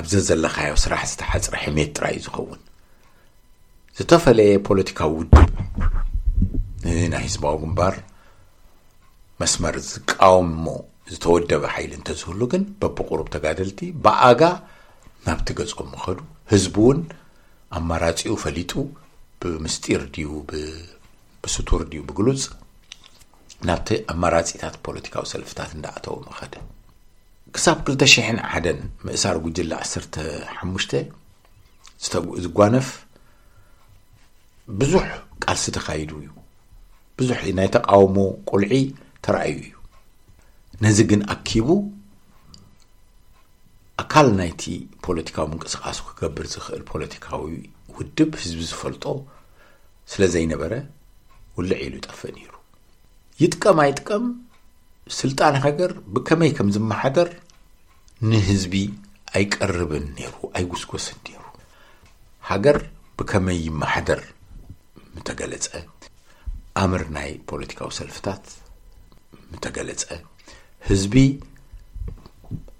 ኣብዘ 0.00 0.12
ዘለካዮ 0.30 0.72
ስራሕ 0.84 1.02
ዝተሓፅሪ 1.12 1.54
ሕሜት 1.66 1.90
ጥራ 1.98 2.04
እዩ 2.14 2.20
ዝኸውን 2.26 2.60
ዝተፈለየ 3.98 4.52
ፖለቲካዊ 4.68 5.10
ውድብ 5.20 5.38
እዚናይ 6.90 7.24
ህዝባዊ 7.28 7.56
ግንባር 7.64 7.94
መስመር 9.40 9.76
ዝቃወምሞ 9.92 10.66
ዝተወደበ 11.14 11.64
ሓይሊ 11.74 11.92
እንተዝህሉ 11.98 12.40
ግን 12.52 12.62
በብቁሩብ 12.80 13.26
ተጋደልቲ 13.34 13.80
ብኣጋ 14.04 14.42
ናብቲ 15.26 15.48
ገጾም 15.58 15.88
ምኸዱ 15.94 16.18
ህዝቢ 16.52 16.74
እውን 16.84 17.00
ኣማራፂኡ 17.78 18.34
ፈሊጡ 18.44 18.72
ብምስጢር 19.42 20.02
ድዩ 20.14 20.28
ብስቱር 21.44 21.82
ድዩ 21.90 22.00
ብግሉፅ 22.08 22.44
ናብቲ 23.68 23.88
ኣማራፂታት 24.14 24.74
ፖለቲካዊ 24.88 25.26
ሰልፍታት 25.34 25.70
እንዳኣተወ 25.76 26.16
ምኸደ 26.26 26.54
ክሳብ 27.56 27.78
2ተ00 27.92 28.42
ሓን 28.52 28.80
ምእሳር 29.06 29.36
ጉጅላ 29.46 29.72
1ሓሙሽ 30.00 30.86
ዝጓነፍ 32.44 32.88
ብዙሕ 34.80 35.06
ቃልሲ 35.44 35.64
ተካይዱ 35.78 36.10
እዩ 36.22 36.28
ብዙሕ 37.20 37.38
ናይ 37.58 37.68
ተቃውሞ 37.76 38.16
ቁልዒ 38.50 38.72
ተረእዩ 39.24 39.56
እዩ 39.64 39.75
ነዚ 40.84 40.98
ግን 41.10 41.20
ኣኪቡ 41.34 41.68
ኣካል 44.02 44.26
ናይቲ 44.38 44.62
ፖለቲካዊ 45.06 45.46
ምንቅስቃሱ 45.52 45.98
ክገብር 46.08 46.46
ዝኽእል 46.54 46.82
ፖለቲካዊ 46.90 47.44
ውድብ 47.96 48.30
ህዝቢ 48.40 48.60
ዝፈልጦ 48.70 49.04
ስለ 50.12 50.22
ዘይነበረ 50.34 50.72
ውልዕ 51.56 51.78
ኢሉ 51.84 51.94
ይጠፍእ 52.00 52.32
ነይሩ 52.36 52.52
ይጥቀም 53.42 53.78
ኣይጥቀም 53.84 54.24
ስልጣን 55.20 55.54
ሃገር 55.64 55.92
ብከመይ 56.14 56.52
ከም 56.58 56.68
ዝመሓደር 56.76 57.30
ንህዝቢ 58.30 58.74
ኣይቀርብን 59.38 60.04
ነይሩ 60.20 60.34
ኣይጉስጎስን 60.58 61.18
ነይሩ 61.26 61.42
ሃገር 62.52 62.78
ብከመይ 63.18 63.58
ይመሓደር 63.70 64.22
ምተገለፀ 65.16 65.68
ኣምር 66.84 67.04
ናይ 67.18 67.30
ፖለቲካዊ 67.50 67.90
ሰልፍታት 68.00 68.44
ምተገለፀ 69.50 70.08
ህዝቢ 70.90 71.14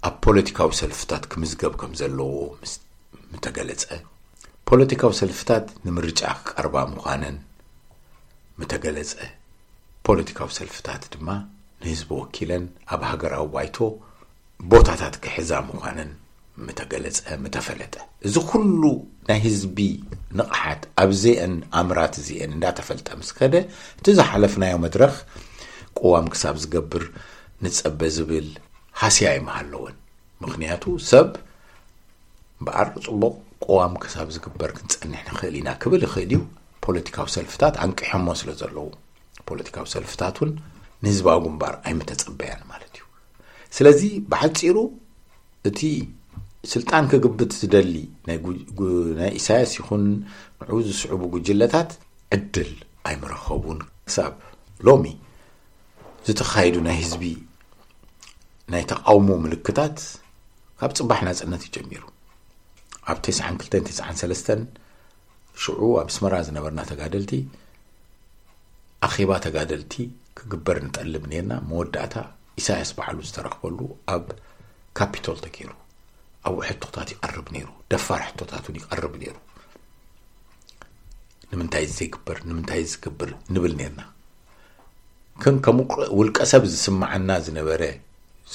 ኣብ 0.07 0.13
ፖለቲካዊ 0.25 0.69
ሰልፍታት 0.79 1.23
ክምዝገብ 1.31 1.73
ከም 1.81 1.91
ዘለዎ 1.99 2.29
ምተገለፀ 3.31 3.85
ፖለቲካዊ 4.69 5.13
ሰልፍታት 5.21 5.65
ንምርጫ 5.85 6.21
ክቀርባ 6.45 6.75
ምዃነን 6.93 7.37
ምተገለፀ 8.59 9.19
ፖለቲካዊ 10.07 10.49
ሰልፍታት 10.59 11.03
ድማ 11.13 11.29
ንህዝቢ 11.81 12.09
ወኪለን 12.21 12.65
ኣብ 12.93 13.01
ሃገራዊ 13.11 13.45
ባይቶ 13.57 13.77
ቦታታት 14.71 15.15
ክሕዛ 15.25 15.51
ምዃነን 15.71 16.11
ምተገለፀ 16.65 17.27
ምተፈለጠ 17.43 17.95
እዚ 18.29 18.35
ኩሉ 18.49 18.81
ናይ 19.29 19.39
ህዝቢ 19.47 19.79
ንቕሓት 20.41 20.81
ኣብዘአን 21.03 21.55
ኣምራት 21.81 22.13
እዚአን 22.21 22.51
እንዳተፈልጠ 22.57 23.07
ምስ 23.21 23.29
ከደ 23.39 23.55
እቲ 23.99 24.07
ዝሓለፍናዮ 24.19 24.75
መድረኽ 24.85 25.13
ቅዋም 26.01 26.27
ክሳብ 26.35 26.55
ዝገብር 26.63 27.05
ንጸበ 27.65 27.99
ዝብል 28.15 28.47
ሃስያ 29.01 29.29
ይመሃለውን 29.39 29.95
ምክንያቱ 30.43 30.83
ሰብ 31.11 31.27
በዓር 32.65 32.87
ፅቡቕ 33.07 33.33
ቅዋም 33.65 33.93
ክሳብ 34.03 34.27
ዝግበር 34.35 34.69
ክንፀንሕ 34.77 35.21
ንኽእል 35.33 35.55
ኢና 35.59 35.69
ክብል 35.81 36.01
ይኽእል 36.07 36.31
እዩ 36.35 36.41
ፖለቲካዊ 36.85 37.27
ሰልፍታት 37.37 37.75
ኣንቂሖሞ 37.85 38.27
ስለ 38.41 38.49
ዘለዉ 38.59 38.85
ፖለቲካዊ 39.49 39.85
ሰልፍታት 39.95 40.35
እውን 40.39 40.51
ንህዝባዊ 41.03 41.37
ግንባር 41.45 41.73
ኣይምተፀበያን 41.89 42.61
ማለት 42.71 42.93
እዩ 42.99 43.03
ስለዚ 43.77 44.01
ብሓፂሩ 44.31 44.77
እቲ 45.69 45.79
ስልጣን 46.73 47.03
ክግብት 47.11 47.51
ዝደሊ 47.61 47.93
ናይ 48.27 48.37
ኢሳያስ 49.39 49.73
ይኹን 49.79 50.03
ንዑ 50.67 50.77
ዝስዕቡ 50.87 51.21
ጉጅለታት 51.35 51.89
ዕድል 52.37 52.71
ኣይምረኸቡን 53.09 53.79
ክሳብ 54.07 54.33
ሎሚ 54.87 55.05
ዝተኻይዱ 56.27 56.75
ናይ 56.87 56.95
ህዝቢ 57.01 57.23
ናይ 58.73 58.83
ተቃውሞ 58.91 59.27
ምልክታት 59.43 59.97
ካብ 60.79 60.91
ፅባሕ 60.99 61.19
ናፅነት 61.27 61.61
ይጀሚሩ 61.67 62.01
ኣብ 63.11 63.19
92 63.27 64.49
ሽዑ 65.63 65.79
ኣብ 66.01 66.09
ስመራ 66.15 66.33
ዝነበርና 66.47 66.81
ተጋደልቲ 66.89 67.31
ኣኼባ 69.07 69.31
ተጋደልቲ 69.45 69.93
ክግበር 70.37 70.77
ንጠልብ 70.87 71.23
ነርና 71.33 71.53
መወዳእታ 71.69 72.15
ኢሳያስ 72.61 72.91
በዓሉ 72.97 73.17
ዝተረክበሉ 73.29 73.79
ኣብ 74.15 74.25
ካፒቶል 74.99 75.39
ተገይሩ 75.45 75.71
ኣብ 76.47 76.53
ውሕቶታት 76.59 77.09
ይቀርብ 77.15 77.47
ነይሩ 77.57 77.69
ደፋር 77.93 78.21
ሕቶታት 78.27 78.65
እውን 78.67 78.79
ይቀርብ 78.81 79.13
ነይሩ 79.21 79.35
ንምንታይ 81.51 81.87
ዘይግበር 81.99 82.37
ንምንታይ 82.49 82.83
ዝግብር 82.95 83.31
ንብል 83.53 83.73
ነርና 83.79 84.03
ከም 85.43 85.57
ከም 85.67 85.79
ውልቀ 86.19 86.37
ሰብ 86.53 86.63
ዝስማዓና 86.73 87.29
ዝነበረ 87.47 87.81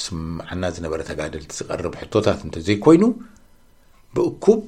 ዝስምዓና 0.00 0.62
ዝነበረ 0.76 1.00
ተጋደልቲ 1.11 1.50
ዝቐርብ 1.61 1.94
ሕቶታት 2.02 2.40
እንተዘይኮይኑ 2.46 3.04
ብእኩብ 4.16 4.62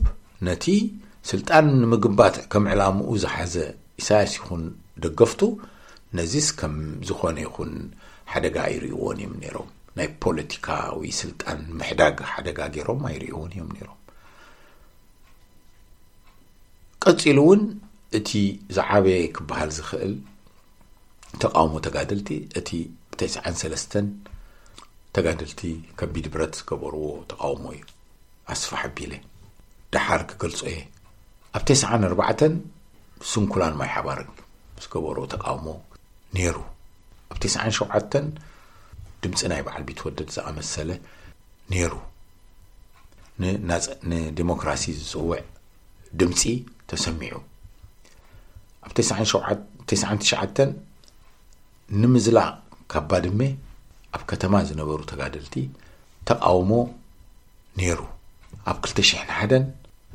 ነቲ 0.48 0.64
ስልጣን 1.30 1.66
ንምግባጥ 1.82 2.34
ከም 2.52 2.64
ዕላምኡ 2.72 3.08
ዝሓዘ 3.22 3.54
ኢሳያስ 4.00 4.32
ይኹን 4.38 4.64
ደገፍቱ 5.04 5.40
ነዚስ 6.18 6.48
ከም 6.58 6.74
ዝኾነ 7.08 7.36
ይኹን 7.46 7.72
ሓደጋ 8.32 8.56
ኣይርእይዎን 8.68 9.16
እዮም 9.22 9.34
ነይሮም 9.44 9.70
ናይ 9.98 10.08
ፖለቲካዊ 10.24 11.08
ስልጣን 11.22 11.58
ምሕዳግ 11.78 12.16
ሓደጋ 12.32 12.58
ገይሮም 12.74 13.00
ኣይርእይዎን 13.10 13.50
እዮም 13.54 13.70
ነይሮም 13.76 14.00
ቀፂሉ 17.06 17.38
እውን 17.46 17.62
እቲ 18.18 18.28
ዝዓበየ 18.76 19.22
ክበሃል 19.36 19.70
ዝኽእል 19.78 20.14
ተቃውሞ 21.42 21.72
ተጋደልቲ 21.86 22.30
እቲ 22.60 22.68
93 23.22 23.98
ተጋደልቲ 25.16 25.60
ከቢድ 25.98 26.26
ብረት 26.34 26.52
ዝገበርዎ 26.60 27.04
ተቃውሞ 27.30 27.64
እዩ 27.74 27.82
ኣስፋሕ 28.52 28.80
ኣቢለ 28.88 29.12
ድሓር 29.92 30.22
ክገልጾ 30.30 30.60
እየ 30.70 30.78
ኣብ 31.56 31.62
94 31.70 32.46
ስንኩላን 33.32 33.74
ማይ 33.80 33.90
ሓባር 33.96 34.20
ዝገበሮ 34.84 35.16
ተቃውሞ 35.34 35.66
ነይሩ 36.36 36.56
ኣብ 37.32 37.36
97 37.44 38.16
ድምፂ 39.24 39.38
ናይ 39.52 39.62
በዓል 39.66 39.82
ቤት 39.88 40.00
ወደድ 40.06 40.30
ዝኣመሰለ 40.36 40.90
ነይሩ 41.72 41.92
ንዲሞክራሲ 44.10 44.84
ዝፅውዕ 44.98 45.38
ድምፂ 46.22 46.42
ተሰሚዑ 46.92 47.36
ኣብ 48.86 48.90
99 49.92 50.74
ንምዝላእ 52.02 52.50
ካብ 52.92 53.04
ባድሜ 53.12 53.40
ኣብ 54.14 54.22
ከተማ 54.30 54.54
ዝነበሩ 54.68 55.00
ተጋደልቲ 55.12 55.54
ተቃውሞ 56.30 56.72
ነይሩ 57.78 58.00
ኣብ 58.70 58.76
2ሓን 58.98 59.64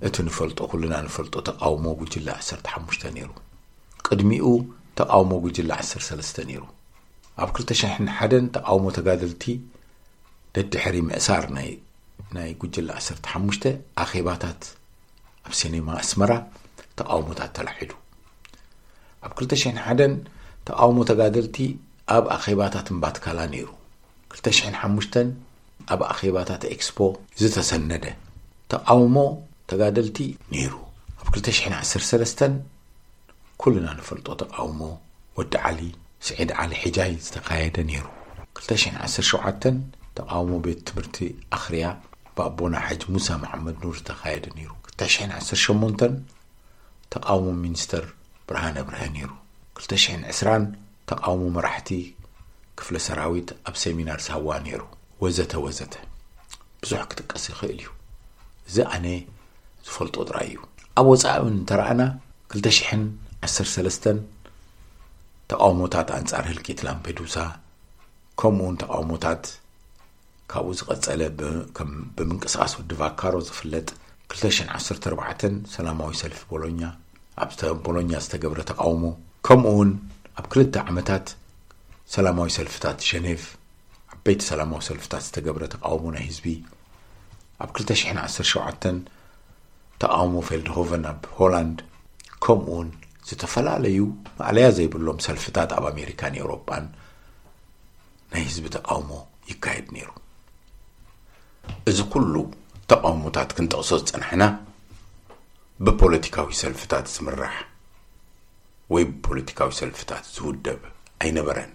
እቲ 0.08 0.16
ንፈልጦ 0.28 0.60
ኩሉና 0.72 0.96
ንፈልጦ 1.06 1.36
ተቃውሞ 1.50 1.86
ጉጅላ 2.02 2.30
1ሓ 2.42 2.82
ነይሩ 3.16 3.32
ቅድሚኡ 4.08 4.46
ተቃውሞ 5.00 5.32
ጉጅላ 5.46 5.72
13 5.88 6.40
ነይሩ 6.50 6.64
ኣብ 7.44 7.50
2ሓ 7.58 7.82
ተቃውሞ 8.58 8.86
ተጋደልቲ 8.98 9.44
ደድሕሪ 10.58 10.96
መእሳር 11.10 11.46
ናይ 12.38 12.50
ጉጅላ 12.62 12.90
1ሓ 13.16 13.66
ኣኼባታት 14.04 14.62
ኣብ 15.48 15.54
ሲኔማ 15.62 15.88
ኣስመራ 16.04 16.32
ተቃውሞታት 17.02 17.52
ተላሒዱ 17.58 17.92
ኣብ 19.28 19.34
2ሓ 19.58 19.88
ተቃውሞ 20.70 20.98
ተጋደልቲ 21.12 21.60
ኣብ 22.18 22.24
ኣኼባታት 22.38 22.88
እምባትካላ 22.96 23.40
ነይሩ 23.54 23.68
205 24.38 25.36
ኣብ 25.94 26.02
ኣኼባታት 26.14 26.64
ኤክስፖ 26.74 26.98
ዝተሰነደ 27.42 28.06
ተቃውሞ 28.72 29.18
ተጋደልቲ 29.70 30.20
ነይሩ 30.54 30.72
ኣብ 31.22 31.28
213 31.38 32.44
ኩልና 33.62 33.88
ንፈልጦ 34.00 34.28
ተቃውሞ 34.42 34.82
ወዲ 35.38 35.54
ዓሊ 35.70 35.80
ስዒድ 36.28 36.50
ዓሊ 36.64 36.72
ሕጃይ 36.84 37.12
ዝተካየደ 37.26 37.78
ነይሩ 37.92 38.06
217 38.60 39.68
ተቃውሞ 40.20 40.52
ቤት 40.66 40.80
ትምህርቲ 40.90 41.18
ኣኽርያ 41.58 41.86
ብኣቦና 42.36 42.76
ሓጅ 42.86 43.02
ሙሳ 43.16 43.28
መሓመድ 43.44 43.76
ኑር 43.84 43.96
ዝተካየደ 44.02 44.46
ነይሩ 44.60 44.72
218 44.92 46.08
ተቃውሞ 47.16 47.48
ሚኒስተር 47.64 48.06
ብርሃነ 48.50 48.78
ብርሀ 48.88 49.02
ነይሩ 49.18 49.32
220 49.90 50.72
ተቃውሞ 51.12 51.44
መራሕቲ 51.58 51.90
كفل 52.80 53.02
سراويت 53.02 53.50
اب 53.68 53.76
سيمينار 53.76 54.20
سوا 54.20 54.60
نيرو 54.60 54.88
وزته 55.20 55.60
وزته 55.60 55.98
بزح 56.84 57.04
كتقس 57.04 57.50
يخيل 57.50 57.82
يو 57.82 57.92
انا 58.86 59.22
زفلت 59.86 60.18
ادرايو 60.18 60.60
ابو 60.98 61.16
صاون 61.16 61.66
ترانا 61.66 62.18
كل 62.52 62.62
تشحن 62.62 63.12
10 63.44 63.66
سلستن 63.66 64.24
تقاوموتات 65.48 66.12
انصار 66.12 66.48
هلكيت 66.48 66.84
لامبيدوسا 66.84 67.60
كومون 68.42 68.78
تقاوموتات 68.78 69.48
ካብኡ 70.52 70.70
ዝቀፀለ 70.78 71.22
ብምንቅስቃስ 72.18 72.72
ወዲ 72.78 72.92
ቫካሮ 73.00 73.34
ዝፍለጥ 73.48 73.88
214 74.30 75.60
ሰላማዊ 75.74 76.12
ሰልፊ 76.22 76.40
ቦሎኛ 76.52 76.82
ኣብ 77.44 77.52
ቦሎኛ 77.86 78.12
ዝተገብረ 78.26 78.60
ተቃውሞ 78.72 79.04
ከምኡ 79.48 79.72
ውን 79.80 79.92
ኣብ 80.40 80.46
ክልተ 80.54 80.74
ዓመታት 80.90 81.26
ሰላማዊ 82.14 82.50
ሰልፍታት 82.58 83.00
ሸኔቭ 83.08 83.42
ዓበይቲ 84.14 84.40
ሰላማዊ 84.52 84.80
ሰልፍታት 84.88 85.22
ዝተገብረ 85.26 85.64
ተቃውሞ 85.74 86.06
ናይ 86.16 86.24
ህዝቢ 86.30 86.46
ኣብ 87.64 87.70
217 87.80 88.88
ተቃውሞ 90.04 90.36
ፌልድሆቨን 90.50 91.04
ኣብ 91.12 91.22
ሆላንድ 91.40 91.78
ከምኡውን 92.44 92.90
ዝተፈላለዩ 93.30 93.98
ማዕለያ 94.40 94.68
ዘይብሎም 94.80 95.20
ሰልፍታት 95.28 95.72
ኣብ 95.78 95.86
ኣሜሪካን 95.94 96.38
ኤውሮጳን 96.42 96.86
ናይ 98.32 98.44
ህዝቢ 98.48 98.66
ተቃውሞ 98.80 99.12
ይካየድ 99.52 99.88
ነይሩ 99.98 100.10
እዚ 101.92 102.00
ኩሉ 102.14 102.34
ተቃውሞታት 102.94 103.50
ክንጠቕሶ 103.58 103.90
ዝፀናሕና 104.06 104.44
ብፖለቲካዊ 105.86 106.50
ሰልፍታት 106.66 107.06
ዝምራሕ 107.16 107.56
ወይ 108.96 109.06
ብፖለቲካዊ 109.12 109.72
ሰልፍታት 109.82 110.24
ዝውደብ 110.38 110.82
ኣይነበረን 111.26 111.72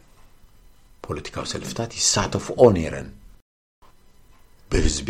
ፖለቲካዊ 1.09 1.45
ሰልፍታት 1.55 1.91
ይሳተፍኦ 1.99 2.61
ነይረን 2.77 3.09
ብህዝቢ 4.71 5.09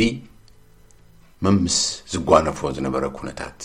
መምስ 1.44 1.76
ዝጓነፎ 2.12 2.59
ዝነበረ 2.76 3.04
ኩነታት 3.18 3.59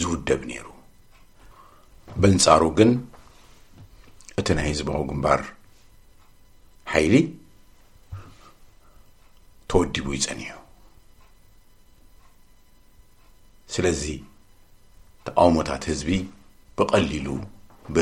ዝውደብ 0.00 0.40
ነይሩ 0.50 0.66
በንጻሩ 2.22 2.62
ግን 2.78 2.90
እቲ 4.40 4.46
ናይ 4.58 4.66
ህዝባዊ 4.72 5.00
ግንባር 5.10 5.40
ሓይሊ 6.92 7.14
ተወዲቡ 9.70 10.06
ይጸኒሑ 10.18 10.56
ስለዚ 13.74 14.02
ተቃውሞታት 15.26 15.82
ህዝቢ 15.92 16.10
ብቐሊሉ 16.78 17.26
ብ 17.94 17.98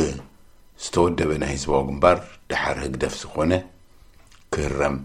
ዝተወደበ 0.84 1.30
ናይ 1.42 1.50
ህዝባዊ 1.56 1.80
ግንባር 1.88 2.16
ዳሓር 2.50 2.76
ህግደፍ 2.84 3.14
ዝኮነ 3.22 3.52
ክህረም 4.54 4.96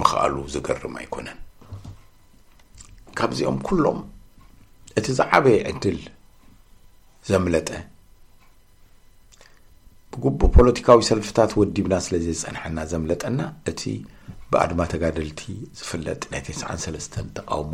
ምክኣሉ 0.00 0.34
ዝገርም 0.54 0.94
ኣይኮነን 1.02 1.38
ካብዚኦም 3.18 3.58
ኩሎም 3.68 3.98
እቲ 4.98 5.06
ዝዓበየ 5.18 5.56
ዕድል 5.70 6.00
ዘምለጠ 7.30 7.68
ብጉቡ 10.12 10.40
ፖለቲካዊ 10.56 11.00
ሰልፍታት 11.08 11.50
ወዲብና 11.60 11.94
ስለዘ 12.06 12.26
ዝፀንሐና 12.40 12.78
ዘምለጠና 12.92 13.40
እቲ 13.70 13.82
ብኣድማ 14.52 14.80
ተጋድልቲ 14.92 15.42
ዝፍለጥ 15.78 16.20
ናይ 16.32 16.40
ተስንሰለስተ 16.46 17.14
ተቃውሞ 17.38 17.72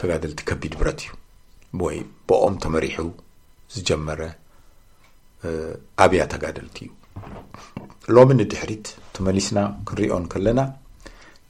ተጋደልቲ 0.00 0.38
ከቢድ 0.50 0.74
ብረት 0.80 1.00
እዩ 1.04 1.12
ወይ 1.84 1.96
ብኦም 2.28 2.54
ተመሪሑ 2.64 2.96
ዝጀመረ 3.74 4.20
ኣብያ 6.04 6.22
ተጋደልቲ 6.32 6.76
እዩ 6.86 6.90
ሎሚ 8.16 8.30
ንድሕሪት 8.40 8.86
ተመሊስና 9.16 9.58
ክንሪኦን 9.88 10.24
ከለና 10.32 10.60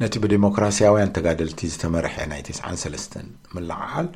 ነቲ 0.00 0.14
ብዴሞክራሲያውያን 0.24 1.12
ተጋደልቲ 1.16 1.60
ዝተመርሐ 1.72 2.14
ናይ 2.32 2.40
9ስንሰለስተ 2.48 3.12
ምላዓሓል 3.54 4.08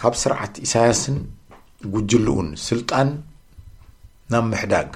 ካብ 0.00 0.14
ስርዓት 0.22 0.54
ኢሳያስን 0.66 1.16
ጉጅልኡን 1.94 2.48
ስልጣን 2.68 3.08
ናብ 4.32 4.44
ምሕዳግ 4.52 4.90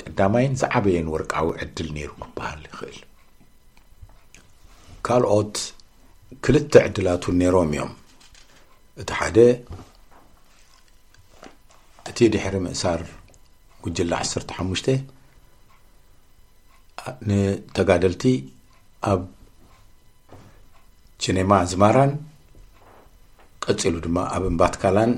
ቀዳማይን 0.00 0.54
ዝዓበየን 0.60 1.10
ወርቃዊ 1.14 1.48
ዕድል 1.64 1.88
ነይሩ 1.96 2.10
ክበሃል 2.22 2.62
ይኽእል 2.70 2.98
ካልኦት 5.08 5.56
ክልተ 6.46 6.72
ዕድላት 6.88 7.24
ን 7.32 7.36
ነይሮም 7.42 7.68
እዮም 7.74 7.92
እቲ 9.02 9.10
ሓደ 9.18 9.36
እቲ 12.10 12.18
ድሕሪ 12.34 12.56
ምእሳር 12.64 13.00
ውጅላ 13.84 14.12
ዓተሓሙሽተ 14.40 14.86
ንተጋደልቲ 17.28 18.22
ኣብ 19.10 19.20
ቺነማ 21.24 21.52
ዝማራን 21.70 22.12
ቀፂሉ 23.64 23.94
ድማ 24.06 24.16
ኣብ 24.36 24.44
እምባትካላን 24.52 25.12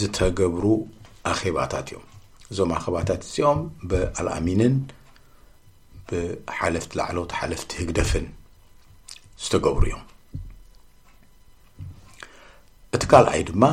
ዝተገብሩ 0.00 0.64
ኣኼባታት 1.32 1.86
እዮም 1.90 2.06
እዞም 2.50 2.70
ኣኼባታት 2.78 3.20
እዚኦም 3.28 3.60
ብኣልኣሚንን 3.90 4.74
ብሓለፍቲ 6.10 6.92
ላዕለት 7.00 7.32
ሓለፍቲ 7.38 7.70
ህግደፍን 7.82 8.26
ዝተገብሩ 9.44 9.84
እዮም 9.88 10.04
እቲ 12.94 13.02
ካልኣይ 13.12 13.42
ድማ 13.50 13.64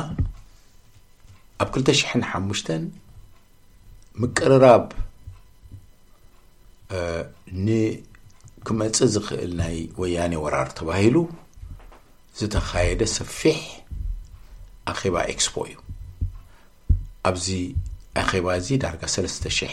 ኣብ 1.64 1.68
2 1.88 1.92
ሓሙ 2.30 2.48
ምቅርራብ 4.22 4.86
ንክመፅ 7.66 8.98
ዝኽእል 9.14 9.52
ናይ 9.60 9.76
ወያነ 10.00 10.32
ወራር 10.44 10.68
ተባሂሉ 10.78 11.16
ዝተካየደ 12.38 13.02
ሰፊሕ 13.16 13.60
ኣኼባ 14.92 15.16
ኤክስፖ 15.32 15.54
እዩ 15.68 15.76
ኣብዚ 17.30 17.46
ኣኼባ 18.22 18.46
እዚ 18.60 18.68
ዳርጋ 18.82 19.02
300 19.14 19.70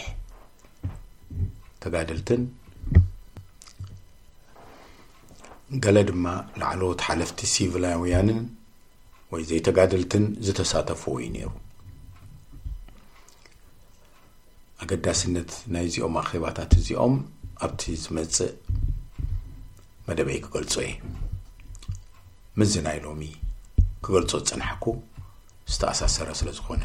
ተጋድልትን 1.86 2.42
ገለ 5.84 5.98
ድማ 6.12 6.26
ላዕለት 6.62 7.02
ሓለፍቲ 7.08 7.40
ሲቪላ 7.56 7.86
ወያንን 8.04 8.42
ወይ 9.34 9.44
ዘይተጋድልትን 9.52 10.26
ዝተሳተፈዎ 10.48 11.14
እዩ 11.24 11.28
ነይሩ 11.36 11.50
ኣገዳስነት 14.84 15.52
ናይ 15.74 15.84
እዚኦም 15.90 16.16
ኣኼባታት 16.22 16.72
እዚኦም 16.80 17.14
ኣብቲ 17.66 17.82
ዝመፅእ 18.04 18.50
መደበይ 20.08 20.40
ክገልፆ 20.46 20.74
እዩ 20.86 20.90
ምዝ 22.60 22.74
ናይ 22.88 22.98
ሎሚ 23.06 23.22
ክገልፆ 24.06 24.32
ዝፅናሕኩ 24.48 24.86
ዝተኣሳሰረ 25.74 26.30
ስለ 26.42 26.50
ዝኮነ 26.58 26.82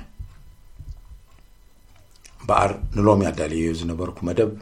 እምበኣር 2.41 2.73
ንሎሚ 2.97 3.21
ኣዳለዮ 3.33 3.73
ዝነበርኩ 3.83 4.19
መደብ 4.31 4.53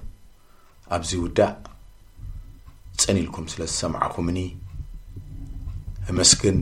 ኣብዚ 0.97 1.11
ውዳእ 1.27 1.55
ፀን 3.05 3.19
ኢልኩም 3.23 3.47
ስለ 3.55 3.61
ዝሰምዓኩምኒ 3.73 4.39
መስግን 6.21 6.59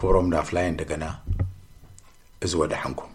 ክብሮም 0.00 0.28
ዳ 0.34 0.46
ፍላይ 0.50 0.66
እንደገና 0.74 1.04
እዚወዳሓንኩም 2.46 3.11